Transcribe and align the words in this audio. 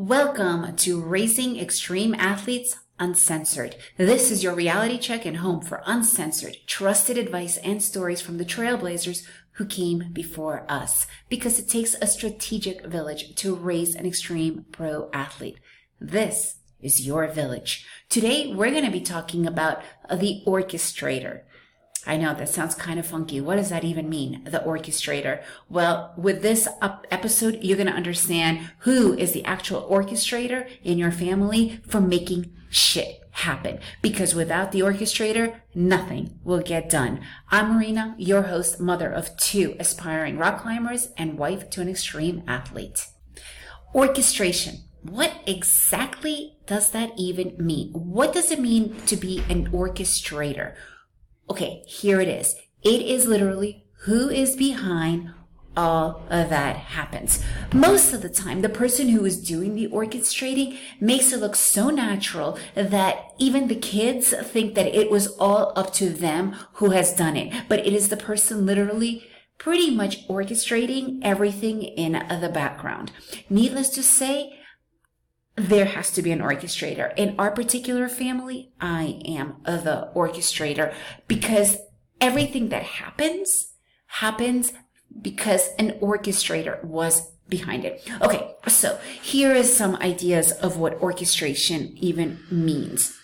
Welcome 0.00 0.76
to 0.76 0.98
Raising 0.98 1.60
Extreme 1.60 2.14
Athletes 2.14 2.74
Uncensored. 2.98 3.76
This 3.98 4.30
is 4.30 4.42
your 4.42 4.54
reality 4.54 4.96
check 4.96 5.26
and 5.26 5.36
home 5.36 5.60
for 5.60 5.82
uncensored, 5.84 6.56
trusted 6.66 7.18
advice 7.18 7.58
and 7.58 7.82
stories 7.82 8.22
from 8.22 8.38
the 8.38 8.46
trailblazers 8.46 9.26
who 9.56 9.66
came 9.66 10.10
before 10.10 10.64
us. 10.70 11.06
Because 11.28 11.58
it 11.58 11.68
takes 11.68 11.94
a 11.96 12.06
strategic 12.06 12.86
village 12.86 13.34
to 13.34 13.54
raise 13.54 13.94
an 13.94 14.06
extreme 14.06 14.64
pro 14.72 15.10
athlete. 15.12 15.60
This 16.00 16.56
is 16.80 17.06
your 17.06 17.28
village. 17.28 17.86
Today, 18.08 18.54
we're 18.54 18.70
going 18.70 18.86
to 18.86 18.90
be 18.90 19.02
talking 19.02 19.46
about 19.46 19.82
the 20.10 20.42
orchestrator. 20.46 21.42
I 22.06 22.16
know 22.16 22.34
that 22.34 22.48
sounds 22.48 22.74
kind 22.74 22.98
of 22.98 23.06
funky. 23.06 23.40
What 23.40 23.56
does 23.56 23.70
that 23.70 23.84
even 23.84 24.08
mean? 24.08 24.44
The 24.44 24.60
orchestrator. 24.60 25.42
Well, 25.68 26.14
with 26.16 26.42
this 26.42 26.66
episode, 26.82 27.58
you're 27.62 27.76
going 27.76 27.88
to 27.88 27.92
understand 27.92 28.70
who 28.80 29.14
is 29.14 29.32
the 29.32 29.44
actual 29.44 29.88
orchestrator 29.90 30.68
in 30.82 30.98
your 30.98 31.12
family 31.12 31.80
for 31.86 32.00
making 32.00 32.52
shit 32.70 33.20
happen. 33.32 33.78
Because 34.02 34.34
without 34.34 34.72
the 34.72 34.80
orchestrator, 34.80 35.60
nothing 35.74 36.38
will 36.42 36.60
get 36.60 36.88
done. 36.88 37.20
I'm 37.50 37.74
Marina, 37.74 38.14
your 38.18 38.42
host, 38.42 38.80
mother 38.80 39.10
of 39.10 39.36
two 39.36 39.76
aspiring 39.78 40.38
rock 40.38 40.62
climbers 40.62 41.10
and 41.16 41.38
wife 41.38 41.70
to 41.70 41.80
an 41.80 41.88
extreme 41.88 42.42
athlete. 42.46 43.08
Orchestration. 43.94 44.84
What 45.02 45.32
exactly 45.46 46.56
does 46.66 46.90
that 46.90 47.12
even 47.16 47.56
mean? 47.58 47.92
What 47.92 48.32
does 48.32 48.50
it 48.50 48.60
mean 48.60 48.96
to 49.06 49.16
be 49.16 49.42
an 49.48 49.70
orchestrator? 49.70 50.74
Okay, 51.50 51.82
here 51.86 52.20
it 52.20 52.28
is. 52.28 52.54
It 52.82 53.02
is 53.02 53.26
literally 53.26 53.84
who 54.04 54.28
is 54.30 54.54
behind 54.54 55.32
all 55.76 56.22
of 56.30 56.48
that 56.50 56.76
happens. 56.76 57.42
Most 57.72 58.12
of 58.12 58.22
the 58.22 58.28
time, 58.28 58.62
the 58.62 58.68
person 58.68 59.08
who 59.08 59.24
is 59.24 59.42
doing 59.42 59.74
the 59.74 59.88
orchestrating 59.88 60.78
makes 61.00 61.32
it 61.32 61.40
look 61.40 61.56
so 61.56 61.90
natural 61.90 62.58
that 62.74 63.32
even 63.38 63.68
the 63.68 63.74
kids 63.74 64.30
think 64.30 64.74
that 64.74 64.94
it 64.94 65.10
was 65.10 65.28
all 65.38 65.72
up 65.76 65.92
to 65.94 66.08
them 66.08 66.56
who 66.74 66.90
has 66.90 67.14
done 67.14 67.36
it. 67.36 67.64
But 67.68 67.86
it 67.86 67.92
is 67.92 68.08
the 68.08 68.16
person 68.16 68.64
literally 68.64 69.24
pretty 69.58 69.94
much 69.94 70.26
orchestrating 70.28 71.18
everything 71.22 71.82
in 71.82 72.12
the 72.40 72.48
background. 72.48 73.12
Needless 73.48 73.90
to 73.90 74.02
say, 74.02 74.59
there 75.68 75.86
has 75.86 76.10
to 76.12 76.22
be 76.22 76.32
an 76.32 76.40
orchestrator. 76.40 77.12
In 77.16 77.34
our 77.38 77.50
particular 77.50 78.08
family, 78.08 78.72
I 78.80 79.20
am 79.26 79.56
the 79.64 80.10
orchestrator 80.14 80.94
because 81.28 81.78
everything 82.20 82.68
that 82.70 82.82
happens 82.82 83.72
happens 84.06 84.72
because 85.20 85.70
an 85.78 85.92
orchestrator 86.00 86.82
was 86.84 87.30
behind 87.48 87.84
it. 87.84 88.08
Okay, 88.22 88.54
so 88.68 88.98
here 89.20 89.52
is 89.52 89.74
some 89.74 89.96
ideas 89.96 90.52
of 90.52 90.76
what 90.76 91.00
orchestration 91.02 91.94
even 91.96 92.38
means. 92.50 93.16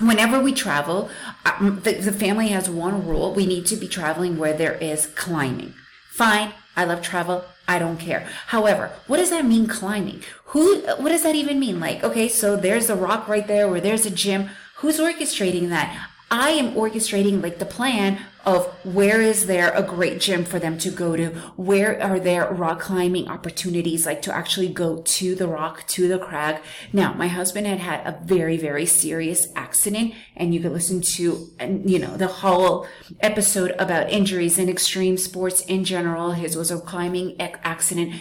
Whenever 0.00 0.40
we 0.40 0.52
travel, 0.52 1.08
um, 1.44 1.80
the, 1.84 1.94
the 1.94 2.12
family 2.12 2.48
has 2.48 2.68
one 2.68 3.06
rule. 3.06 3.32
We 3.32 3.46
need 3.46 3.66
to 3.66 3.76
be 3.76 3.88
traveling 3.88 4.38
where 4.38 4.54
there 4.54 4.74
is 4.74 5.06
climbing. 5.06 5.74
Fine. 6.12 6.52
I 6.76 6.84
love 6.84 7.02
travel. 7.02 7.44
I 7.66 7.78
don't 7.78 7.98
care. 7.98 8.26
However, 8.48 8.90
what 9.06 9.16
does 9.16 9.30
that 9.30 9.44
mean 9.44 9.66
climbing? 9.66 10.22
Who, 10.46 10.80
what 10.98 11.10
does 11.10 11.22
that 11.22 11.34
even 11.34 11.58
mean? 11.58 11.80
Like, 11.80 12.04
okay, 12.04 12.28
so 12.28 12.56
there's 12.56 12.90
a 12.90 12.96
rock 12.96 13.28
right 13.28 13.46
there 13.46 13.66
or 13.66 13.80
there's 13.80 14.06
a 14.06 14.10
gym. 14.10 14.50
Who's 14.76 14.98
orchestrating 14.98 15.68
that? 15.70 16.10
I 16.30 16.50
am 16.50 16.74
orchestrating 16.74 17.42
like 17.42 17.58
the 17.58 17.66
plan 17.66 18.18
of 18.44 18.66
where 18.84 19.22
is 19.22 19.46
there 19.46 19.70
a 19.72 19.82
great 19.82 20.20
gym 20.20 20.44
for 20.44 20.58
them 20.58 20.76
to 20.78 20.90
go 20.90 21.16
to? 21.16 21.30
Where 21.56 22.02
are 22.02 22.18
there 22.18 22.50
rock 22.52 22.80
climbing 22.80 23.28
opportunities 23.28 24.04
like 24.04 24.20
to 24.22 24.34
actually 24.34 24.68
go 24.68 25.00
to 25.02 25.34
the 25.34 25.46
rock, 25.46 25.86
to 25.88 26.08
the 26.08 26.18
crag? 26.18 26.60
Now, 26.92 27.14
my 27.14 27.28
husband 27.28 27.66
had 27.66 27.78
had 27.78 28.06
a 28.06 28.18
very, 28.24 28.56
very 28.56 28.84
serious 28.84 29.46
accident 29.54 30.14
and 30.36 30.54
you 30.54 30.60
can 30.60 30.72
listen 30.72 31.00
to, 31.00 31.48
you 31.60 31.98
know, 31.98 32.16
the 32.16 32.26
whole 32.26 32.86
episode 33.20 33.74
about 33.78 34.10
injuries 34.10 34.58
in 34.58 34.68
extreme 34.68 35.16
sports 35.16 35.60
in 35.62 35.84
general. 35.84 36.32
His 36.32 36.56
was 36.56 36.70
a 36.70 36.80
climbing 36.80 37.40
accident. 37.40 38.14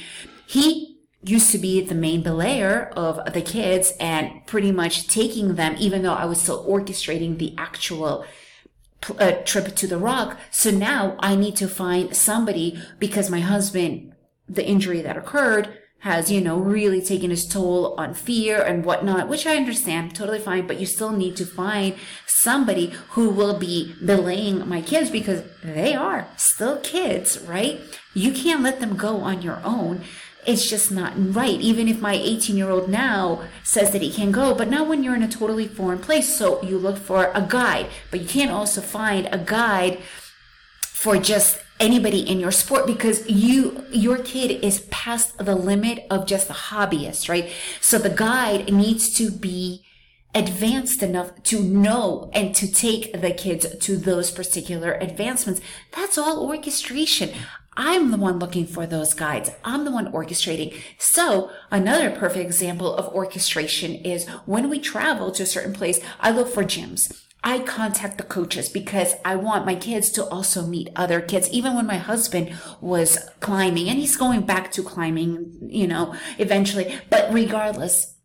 He 0.46 0.93
used 1.24 1.52
to 1.52 1.58
be 1.58 1.82
the 1.82 1.96
main 1.96 2.24
belayer 2.24 2.92
of 2.94 3.34
the 3.34 3.42
kids 3.42 3.94
and 4.00 4.46
pretty 4.46 4.72
much 4.72 5.08
taking 5.08 5.56
them, 5.56 5.76
even 5.80 6.02
though 6.02 6.14
I 6.14 6.26
was 6.26 6.42
still 6.42 6.66
orchestrating 6.66 7.38
the 7.38 7.56
actual 7.58 8.26
uh, 9.20 9.32
trip 9.44 9.76
to 9.76 9.88
the 9.88 9.98
rock. 9.98 10.38
So 10.52 10.72
now 10.72 11.16
I 11.20 11.36
need 11.36 11.56
to 11.58 11.68
find 11.68 12.16
somebody 12.16 12.82
because 13.00 13.30
my 13.30 13.40
husband, 13.40 14.14
the 14.48 14.66
injury 14.66 15.02
that 15.02 15.18
occurred, 15.18 15.78
has, 16.00 16.30
you 16.30 16.42
know, 16.42 16.60
really 16.60 17.02
taken 17.02 17.32
its 17.32 17.46
toll 17.46 17.96
on 17.98 18.14
fear 18.14 18.62
and 18.62 18.84
whatnot, 18.84 19.30
which 19.30 19.48
I 19.48 19.56
understand, 19.56 20.14
totally 20.14 20.40
fine, 20.40 20.68
but 20.68 20.78
you 20.78 20.86
still 20.86 21.12
need 21.12 21.38
to 21.38 21.46
find 21.46 21.96
somebody 22.26 22.88
who 23.12 23.30
will 23.30 23.58
be 23.58 23.96
belaying 24.04 24.68
my 24.68 24.82
kids 24.82 25.10
because 25.10 25.44
they 25.64 25.94
are 25.94 26.28
still 26.36 26.78
kids, 26.82 27.40
right? 27.40 27.80
You 28.14 28.34
can't 28.34 28.62
let 28.62 28.82
them 28.82 28.98
go 28.98 29.22
on 29.22 29.42
your 29.42 29.62
own 29.64 30.04
it's 30.46 30.70
just 30.70 30.92
not 30.92 31.14
right. 31.16 31.60
Even 31.60 31.88
if 31.88 32.02
my 32.02 32.14
18 32.14 32.58
year 32.58 32.70
old 32.70 32.90
now 32.90 33.44
says 33.64 33.92
that 33.92 34.02
he 34.02 34.12
can 34.12 34.32
go, 34.32 34.54
but 34.54 34.70
not 34.70 34.88
when 34.88 35.04
you're 35.04 35.16
in 35.16 35.24
a 35.24 35.28
totally 35.28 35.68
foreign 35.68 36.00
place. 36.00 36.38
So 36.38 36.62
you 36.64 36.78
look 36.78 36.98
for 36.98 37.32
a 37.34 37.42
guide, 37.42 37.88
but 38.12 38.22
you 38.22 38.28
can't 38.28 38.52
also 38.52 38.82
find 38.82 39.28
a 39.32 39.38
guide 39.38 40.00
for 40.82 41.18
just 41.18 41.60
anybody 41.80 42.20
in 42.20 42.40
your 42.40 42.52
sport 42.52 42.86
because 42.86 43.28
you 43.30 43.84
your 43.92 44.18
kid 44.18 44.64
is 44.64 44.82
past 44.92 45.38
the 45.38 45.56
limit 45.56 46.06
of 46.10 46.26
just 46.26 46.50
a 46.50 46.54
hobbyist 46.54 47.28
right 47.28 47.52
so 47.82 47.98
the 47.98 48.10
guide 48.10 48.72
needs 48.72 49.14
to 49.14 49.32
be 49.32 49.84
advanced 50.36 51.04
enough 51.04 51.32
to 51.44 51.62
know 51.62 52.30
and 52.34 52.56
to 52.56 52.72
take 52.72 53.12
the 53.22 53.32
kids 53.32 53.66
to 53.80 53.98
those 53.98 54.32
particular 54.32 54.94
advancements 54.94 55.60
that's 55.92 56.18
all 56.18 56.48
orchestration 56.48 57.32
I'm 57.76 58.12
the 58.12 58.18
one 58.18 58.40
looking 58.40 58.68
for 58.68 58.86
those 58.86 59.14
guides. 59.14 59.52
I'm 59.64 59.86
the 59.86 59.92
one 59.92 60.12
orchestrating. 60.12 60.76
So 60.98 61.52
another 61.72 62.12
perfect 62.12 62.46
example 62.46 62.94
of 62.94 63.14
orchestration 63.14 63.96
is 63.96 64.28
when 64.46 64.70
we 64.70 64.80
travel 64.80 65.32
to 65.32 65.44
a 65.44 65.48
certain 65.48 65.74
place, 65.74 66.00
I 66.20 66.32
look 66.32 66.48
for 66.48 66.64
gyms. 66.64 67.24
I 67.44 67.60
contact 67.60 68.18
the 68.18 68.24
coaches 68.24 68.70
because 68.70 69.16
I 69.26 69.36
want 69.36 69.66
my 69.66 69.76
kids 69.76 70.10
to 70.12 70.26
also 70.26 70.66
meet 70.66 70.90
other 70.96 71.20
kids. 71.20 71.50
Even 71.50 71.76
when 71.76 71.86
my 71.86 71.98
husband 71.98 72.56
was 72.80 73.18
climbing 73.42 73.90
and 73.90 74.00
he's 74.00 74.16
going 74.16 74.42
back 74.42 74.72
to 74.74 74.84
climbing, 74.84 75.60
you 75.62 75.88
know, 75.88 76.16
eventually. 76.38 76.98
But 77.10 77.34
regardless, 77.34 78.16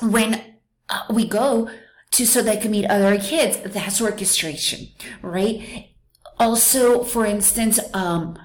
when 0.00 0.42
uh, 0.88 1.02
we 1.10 1.26
go 1.26 1.68
to 2.12 2.26
so 2.26 2.40
they 2.40 2.56
can 2.56 2.70
meet 2.70 2.86
other 2.86 3.18
kids, 3.18 3.58
that's 3.66 4.00
orchestration, 4.00 4.88
right? 5.20 5.90
Also, 6.38 7.04
for 7.04 7.26
instance, 7.26 7.78
um, 7.92 8.38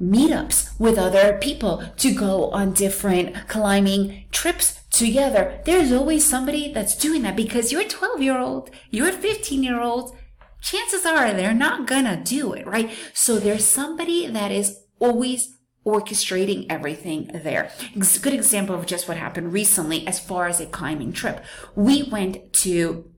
meetups 0.00 0.78
with 0.78 0.98
other 0.98 1.38
people 1.38 1.84
to 1.96 2.12
go 2.12 2.50
on 2.50 2.72
different 2.72 3.48
climbing 3.48 4.24
trips 4.32 4.80
together. 4.90 5.60
There's 5.64 5.92
always 5.92 6.28
somebody 6.28 6.72
that's 6.72 6.96
doing 6.96 7.22
that 7.22 7.36
because 7.36 7.72
you're 7.72 7.84
12 7.84 8.22
year 8.22 8.38
old, 8.38 8.70
you're 8.90 9.12
15 9.12 9.62
year 9.62 9.80
old. 9.80 10.16
Chances 10.60 11.04
are 11.04 11.32
they're 11.32 11.54
not 11.54 11.86
gonna 11.86 12.22
do 12.24 12.52
it, 12.54 12.66
right? 12.66 12.90
So 13.12 13.38
there's 13.38 13.64
somebody 13.64 14.26
that 14.26 14.50
is 14.50 14.78
always 14.98 15.58
orchestrating 15.86 16.66
everything 16.70 17.30
there. 17.34 17.70
It's 17.94 18.16
a 18.16 18.20
good 18.20 18.32
example 18.32 18.74
of 18.74 18.86
just 18.86 19.06
what 19.06 19.18
happened 19.18 19.52
recently 19.52 20.06
as 20.06 20.18
far 20.18 20.46
as 20.46 20.60
a 20.60 20.66
climbing 20.66 21.12
trip. 21.12 21.44
We 21.74 22.04
went 22.04 22.52
to 22.54 23.13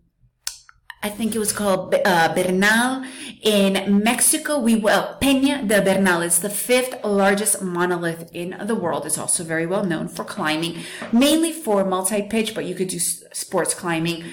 I 1.02 1.08
think 1.08 1.34
it 1.34 1.38
was 1.38 1.52
called 1.52 1.94
uh, 2.04 2.34
Bernal 2.34 3.04
in 3.42 4.02
Mexico. 4.02 4.58
We 4.58 4.76
well 4.76 5.18
Peña 5.20 5.66
de 5.66 5.80
Bernal 5.80 6.22
is 6.22 6.40
the 6.40 6.50
fifth 6.50 7.04
largest 7.04 7.62
monolith 7.62 8.30
in 8.32 8.56
the 8.64 8.74
world. 8.74 9.06
It's 9.06 9.18
also 9.18 9.44
very 9.44 9.66
well 9.66 9.84
known 9.84 10.08
for 10.08 10.24
climbing, 10.24 10.82
mainly 11.12 11.52
for 11.52 11.84
multi-pitch, 11.84 12.54
but 12.54 12.64
you 12.64 12.74
could 12.74 12.88
do 12.88 12.98
sports 12.98 13.74
climbing. 13.74 14.24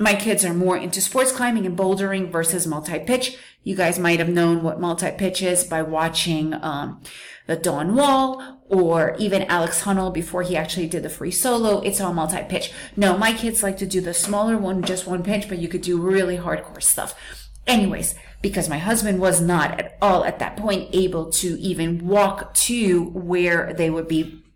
My 0.00 0.14
kids 0.14 0.44
are 0.44 0.54
more 0.54 0.76
into 0.76 1.00
sports 1.00 1.32
climbing 1.32 1.64
and 1.66 1.78
bouldering 1.78 2.30
versus 2.30 2.66
multi-pitch. 2.66 3.38
You 3.68 3.76
guys 3.76 3.98
might 3.98 4.18
have 4.18 4.30
known 4.30 4.62
what 4.62 4.80
multi-pitch 4.80 5.42
is 5.42 5.62
by 5.62 5.82
watching 5.82 6.54
um, 6.54 7.02
the 7.46 7.54
Dawn 7.54 7.94
Wall 7.94 8.62
or 8.66 9.14
even 9.18 9.42
Alex 9.42 9.82
Honnold 9.82 10.14
before 10.14 10.42
he 10.42 10.56
actually 10.56 10.86
did 10.86 11.02
the 11.02 11.10
free 11.10 11.30
solo. 11.30 11.82
It's 11.82 12.00
all 12.00 12.14
multi-pitch. 12.14 12.72
No, 12.96 13.18
my 13.18 13.34
kids 13.34 13.62
like 13.62 13.76
to 13.76 13.86
do 13.86 14.00
the 14.00 14.14
smaller 14.14 14.56
one, 14.56 14.80
just 14.80 15.06
one 15.06 15.22
pitch, 15.22 15.50
but 15.50 15.58
you 15.58 15.68
could 15.68 15.82
do 15.82 16.00
really 16.00 16.38
hardcore 16.38 16.82
stuff. 16.82 17.14
Anyways, 17.66 18.14
because 18.40 18.70
my 18.70 18.78
husband 18.78 19.20
was 19.20 19.42
not 19.42 19.78
at 19.78 19.98
all 20.00 20.24
at 20.24 20.38
that 20.38 20.56
point 20.56 20.88
able 20.94 21.30
to 21.32 21.60
even 21.60 22.06
walk 22.06 22.54
to 22.54 23.10
where 23.10 23.74
they 23.74 23.90
would 23.90 24.08
be 24.08 24.46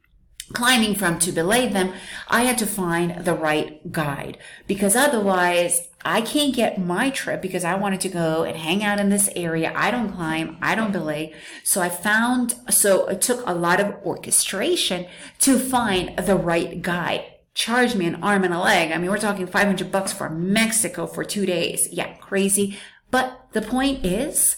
climbing 0.53 0.95
from 0.95 1.19
to 1.21 1.33
belay 1.33 1.69
them, 1.69 1.93
I 2.29 2.45
had 2.45 2.59
to 2.59 2.67
find 2.67 3.25
the 3.25 3.35
right 3.35 3.93
guide 3.93 4.39
because 4.67 4.97
otherwise 4.97 5.89
I 6.05 6.21
can't 6.21 6.55
get 6.55 6.81
my 6.81 7.11
trip 7.11 7.41
because 7.43 7.65
I 7.65 7.75
wanted 7.77 8.01
to 8.03 8.09
go 8.09 8.43
and 8.43 8.57
hang 8.57 8.83
out 8.83 8.99
in 8.99 9.09
this 9.09 9.29
area. 9.37 9.73
I 9.75 9.91
don't 9.91 10.13
climb. 10.13 10.57
I 10.61 10.75
don't 10.75 10.93
belay. 10.93 11.35
So 11.63 11.81
I 11.81 11.89
found, 11.89 12.55
so 12.71 13.07
it 13.07 13.21
took 13.21 13.47
a 13.47 13.55
lot 13.55 13.81
of 13.81 13.95
orchestration 14.05 15.07
to 15.41 15.59
find 15.59 16.17
the 16.19 16.37
right 16.37 16.83
guide. 16.83 17.25
Charge 17.55 17.95
me 17.95 18.07
an 18.07 18.23
arm 18.23 18.45
and 18.45 18.55
a 18.55 18.59
leg. 18.59 18.91
I 18.93 18.99
mean, 18.99 19.11
we're 19.11 19.19
talking 19.19 19.47
500 19.47 19.93
bucks 19.93 20.13
for 20.13 20.29
Mexico 20.29 21.07
for 21.07 21.23
two 21.23 21.47
days. 21.47 21.89
Yeah, 21.93 22.15
crazy. 22.15 22.79
But 23.11 23.49
the 23.53 23.63
point 23.63 24.05
is, 24.05 24.57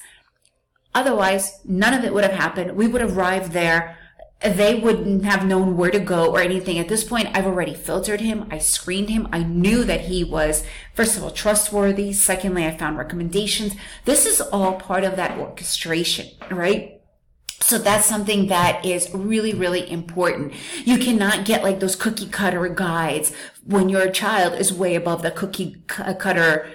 otherwise 0.94 1.60
none 1.64 1.92
of 1.92 2.04
it 2.04 2.14
would 2.14 2.24
have 2.24 2.32
happened. 2.32 2.76
We 2.76 2.86
would 2.86 3.02
have 3.02 3.18
arrived 3.18 3.52
there 3.52 3.98
they 4.40 4.74
wouldn't 4.74 5.24
have 5.24 5.46
known 5.46 5.76
where 5.76 5.90
to 5.90 5.98
go 5.98 6.30
or 6.30 6.40
anything. 6.40 6.78
At 6.78 6.88
this 6.88 7.04
point, 7.04 7.28
I've 7.32 7.46
already 7.46 7.74
filtered 7.74 8.20
him. 8.20 8.46
I 8.50 8.58
screened 8.58 9.08
him. 9.08 9.28
I 9.32 9.42
knew 9.42 9.84
that 9.84 10.02
he 10.02 10.22
was, 10.22 10.64
first 10.92 11.16
of 11.16 11.22
all, 11.22 11.30
trustworthy. 11.30 12.12
Secondly, 12.12 12.66
I 12.66 12.76
found 12.76 12.98
recommendations. 12.98 13.74
This 14.04 14.26
is 14.26 14.40
all 14.40 14.74
part 14.74 15.04
of 15.04 15.16
that 15.16 15.38
orchestration, 15.38 16.28
right? 16.50 17.00
So 17.60 17.78
that's 17.78 18.04
something 18.04 18.48
that 18.48 18.84
is 18.84 19.10
really, 19.14 19.54
really 19.54 19.90
important. 19.90 20.52
You 20.84 20.98
cannot 20.98 21.46
get 21.46 21.62
like 21.62 21.80
those 21.80 21.96
cookie 21.96 22.28
cutter 22.28 22.68
guides 22.68 23.32
when 23.64 23.88
your 23.88 24.10
child 24.10 24.60
is 24.60 24.70
way 24.70 24.94
above 24.94 25.22
the 25.22 25.30
cookie 25.30 25.82
cutter 25.86 26.66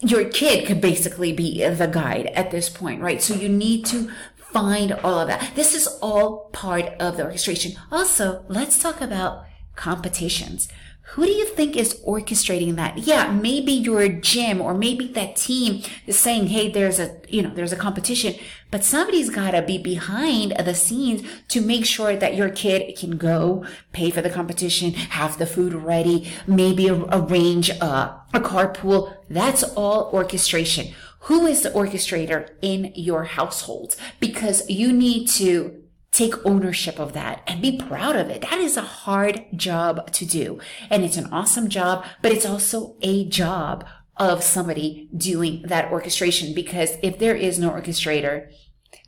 your 0.00 0.24
kid 0.24 0.66
could 0.66 0.80
basically 0.80 1.32
be 1.32 1.66
the 1.66 1.86
guide 1.86 2.26
at 2.28 2.50
this 2.50 2.68
point, 2.68 3.00
right? 3.00 3.22
So 3.22 3.34
you 3.34 3.48
need 3.48 3.84
to 3.86 4.10
find 4.54 4.92
all 4.92 5.18
of 5.18 5.28
that. 5.28 5.54
This 5.56 5.74
is 5.74 5.88
all 6.00 6.48
part 6.52 6.86
of 7.00 7.16
the 7.16 7.24
orchestration. 7.24 7.72
Also, 7.90 8.44
let's 8.48 8.78
talk 8.78 9.00
about 9.00 9.44
competitions. 9.74 10.68
Who 11.08 11.26
do 11.26 11.32
you 11.32 11.44
think 11.44 11.76
is 11.76 12.00
orchestrating 12.06 12.76
that? 12.76 12.98
Yeah, 12.98 13.30
maybe 13.30 13.72
your 13.72 14.08
gym 14.08 14.60
or 14.60 14.72
maybe 14.72 15.08
that 15.08 15.36
team 15.36 15.82
is 16.06 16.18
saying, 16.18 16.46
Hey, 16.46 16.70
there's 16.70 16.98
a, 16.98 17.20
you 17.28 17.42
know, 17.42 17.50
there's 17.52 17.72
a 17.72 17.76
competition, 17.76 18.36
but 18.70 18.84
somebody's 18.84 19.28
got 19.28 19.50
to 19.50 19.60
be 19.60 19.76
behind 19.76 20.52
the 20.52 20.74
scenes 20.74 21.22
to 21.48 21.60
make 21.60 21.84
sure 21.84 22.16
that 22.16 22.36
your 22.36 22.48
kid 22.48 22.96
can 22.96 23.18
go 23.18 23.66
pay 23.92 24.10
for 24.10 24.22
the 24.22 24.30
competition, 24.30 24.94
have 24.94 25.38
the 25.38 25.46
food 25.46 25.74
ready, 25.74 26.32
maybe 26.46 26.88
arrange 26.88 27.70
a, 27.70 27.84
uh, 27.84 28.18
a 28.32 28.40
carpool. 28.40 29.14
That's 29.28 29.62
all 29.62 30.10
orchestration 30.12 30.94
who 31.24 31.46
is 31.46 31.62
the 31.62 31.70
orchestrator 31.70 32.50
in 32.60 32.92
your 32.94 33.24
household 33.24 33.96
because 34.20 34.68
you 34.68 34.92
need 34.92 35.26
to 35.26 35.82
take 36.12 36.34
ownership 36.46 36.98
of 37.00 37.12
that 37.12 37.42
and 37.46 37.60
be 37.60 37.76
proud 37.76 38.14
of 38.14 38.30
it. 38.30 38.42
That 38.42 38.60
is 38.60 38.76
a 38.76 38.82
hard 38.82 39.46
job 39.56 40.12
to 40.12 40.24
do. 40.24 40.60
And 40.90 41.02
it's 41.02 41.16
an 41.16 41.32
awesome 41.32 41.68
job, 41.68 42.04
but 42.22 42.30
it's 42.30 42.46
also 42.46 42.96
a 43.02 43.28
job 43.28 43.84
of 44.16 44.44
somebody 44.44 45.08
doing 45.16 45.62
that 45.66 45.90
orchestration 45.90 46.54
because 46.54 46.96
if 47.02 47.18
there 47.18 47.34
is 47.34 47.58
no 47.58 47.70
orchestrator, 47.70 48.48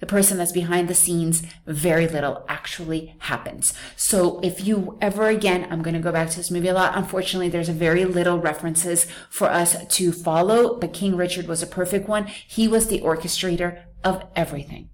the 0.00 0.06
person 0.06 0.38
that's 0.38 0.52
behind 0.52 0.88
the 0.88 0.94
scenes, 0.94 1.42
very 1.66 2.06
little 2.06 2.44
actually 2.48 3.14
happens. 3.20 3.74
So 3.96 4.40
if 4.40 4.66
you 4.66 4.98
ever 5.00 5.28
again, 5.28 5.66
I'm 5.70 5.82
going 5.82 5.94
to 5.94 6.00
go 6.00 6.12
back 6.12 6.30
to 6.30 6.36
this 6.36 6.50
movie 6.50 6.68
a 6.68 6.74
lot. 6.74 6.96
Unfortunately, 6.96 7.48
there's 7.48 7.68
a 7.68 7.74
very 7.74 8.04
little 8.04 8.38
references 8.38 9.06
for 9.30 9.48
us 9.48 9.86
to 9.86 10.12
follow, 10.12 10.78
but 10.78 10.92
King 10.92 11.16
Richard 11.16 11.48
was 11.48 11.62
a 11.62 11.66
perfect 11.66 12.08
one. 12.08 12.26
He 12.26 12.68
was 12.68 12.88
the 12.88 13.00
orchestrator 13.00 13.82
of 14.04 14.24
everything. 14.34 14.90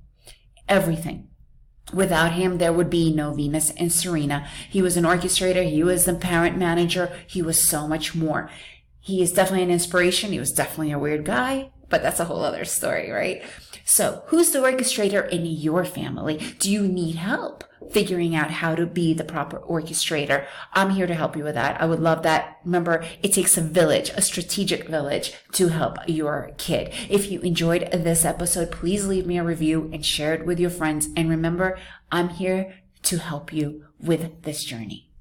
Everything. 0.69 1.29
Without 1.93 2.33
him, 2.33 2.59
there 2.59 2.73
would 2.73 2.89
be 2.89 3.13
no 3.13 3.35
Venus 3.35 3.71
and 3.71 3.93
Serena. 3.93 4.49
He 4.71 4.81
was 4.81 4.97
an 4.97 5.05
orchestrator. 5.05 5.69
He 5.69 5.83
was 5.83 6.05
the 6.05 6.15
parent 6.15 6.57
manager. 6.57 7.13
He 7.27 7.43
was 7.43 7.69
so 7.69 7.87
much 7.87 8.15
more. 8.15 8.49
He 9.01 9.21
is 9.21 9.33
definitely 9.33 9.65
an 9.65 9.71
inspiration. 9.71 10.33
He 10.33 10.39
was 10.39 10.53
definitely 10.53 10.93
a 10.93 10.99
weird 10.99 11.25
guy, 11.25 11.71
but 11.93 12.03
that's 12.03 12.19
a 12.19 12.25
whole 12.25 12.43
other 12.43 12.65
story, 12.65 13.11
right? 13.11 13.43
So 13.85 14.23
who's 14.29 14.51
the 14.51 14.61
orchestrator 14.61 15.29
in 15.29 15.45
your 15.45 15.85
family? 15.85 16.39
Do 16.59 16.73
you 16.73 16.89
need 16.89 17.17
help 17.17 17.65
figuring 17.91 18.35
out 18.35 18.51
how 18.51 18.75
to 18.75 18.87
be 18.87 19.13
the 19.13 19.25
proper 19.25 19.61
orchestrator? 19.61 20.47
I'm 20.73 20.91
here 20.91 21.07
to 21.07 21.15
help 21.15 21.37
you 21.37 21.45
with 21.45 21.55
that. 21.55 21.79
I 21.83 21.85
would 21.85 22.01
love 22.01 22.23
that. 22.23 22.61
Remember, 22.65 23.05
it 23.23 23.35
takes 23.35 23.59
a 23.59 23.61
village, 23.61 24.11
a 24.17 24.23
strategic 24.23 24.89
village 24.89 25.35
to 25.53 25.69
help 25.69 25.99
your 26.07 26.53
kid. 26.57 26.95
If 27.11 27.31
you 27.31 27.41
enjoyed 27.41 27.93
this 27.93 28.25
episode, 28.25 28.71
please 28.71 29.07
leave 29.07 29.27
me 29.27 29.37
a 29.37 29.45
review 29.45 29.91
and 29.93 30.05
share 30.05 30.33
it 30.33 30.47
with 30.47 30.59
your 30.59 30.71
friends. 30.71 31.09
And 31.15 31.29
remember, 31.29 31.79
I'm 32.11 32.31
here 32.31 32.75
to 33.03 33.19
help 33.19 33.53
you 33.53 33.85
with 34.01 34.43
this 34.45 34.65
journey. 34.65 35.12